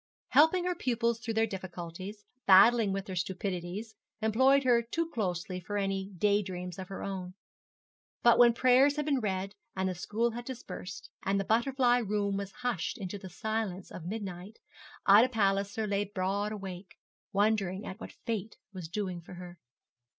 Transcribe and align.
Helping 0.29 0.65
her 0.65 0.73
pupils 0.73 1.19
through 1.19 1.35
their 1.35 1.45
difficulties, 1.45 2.25
battling 2.47 2.91
with 2.91 3.05
their 3.05 3.15
stupidities, 3.15 3.93
employed 4.19 4.63
her 4.63 4.81
too 4.81 5.07
closely 5.11 5.59
for 5.59 5.77
any 5.77 6.05
day 6.17 6.41
dreams 6.41 6.79
of 6.79 6.87
her 6.87 7.03
own. 7.03 7.35
But 8.23 8.39
when 8.39 8.55
prayers 8.55 8.95
had 8.95 9.05
been 9.05 9.19
read, 9.19 9.53
and 9.75 9.87
the 9.87 9.93
school 9.93 10.31
had 10.31 10.43
dispersed, 10.43 11.11
and 11.21 11.39
the 11.39 11.43
butterfly 11.45 11.99
room 11.99 12.35
was 12.35 12.51
hushed 12.63 12.97
into 12.97 13.19
the 13.19 13.29
silence 13.29 13.91
of 13.91 14.05
midnight, 14.07 14.57
Ida 15.05 15.29
Palliser 15.29 15.85
lay 15.85 16.05
broad 16.05 16.51
awake, 16.51 16.97
wondering 17.31 17.85
at 17.85 17.99
what 17.99 18.13
Fate 18.25 18.57
was 18.73 18.87
doing 18.89 19.21
for 19.21 19.35
her. 19.35 19.59